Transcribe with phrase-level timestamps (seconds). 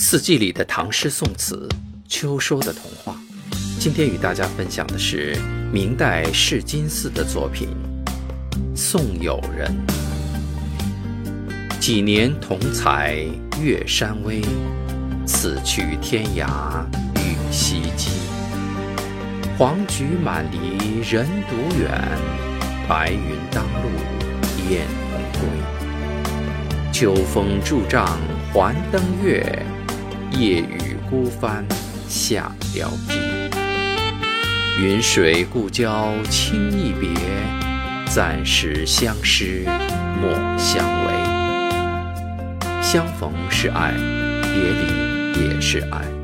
[0.00, 1.68] 四季里的唐诗宋词，
[2.06, 3.16] 秋收的童话。
[3.80, 5.36] 今天与大家分享的是
[5.72, 7.70] 明代释金寺的作品
[8.76, 9.68] 《送友人》。
[11.80, 13.16] 几年同采
[13.60, 14.40] 岳山微，
[15.26, 16.46] 此去天涯
[17.16, 18.10] 与西矶。
[19.58, 21.90] 黄菊满篱人独远，
[22.88, 23.88] 白云当路
[24.70, 24.86] 雁
[25.32, 25.42] 归。
[26.92, 28.16] 秋风驻帐
[28.52, 29.64] 还登月，
[30.32, 31.64] 夜雨孤帆
[32.08, 33.16] 下凋敝。
[34.80, 37.10] 云水故交轻一别，
[38.06, 39.64] 暂时相识
[40.20, 41.12] 莫相违。
[42.80, 43.92] 相逢是爱，
[44.42, 46.17] 别离也是爱。